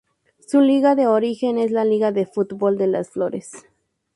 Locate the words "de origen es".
0.95-1.69